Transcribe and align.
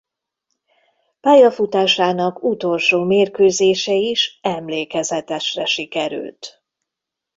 Pályafutásának 1.21 2.43
utolsó 2.43 3.03
mérkőzése 3.03 3.93
is 3.93 4.39
emlékezetesre 4.41 5.65
sikerült. 5.65 6.63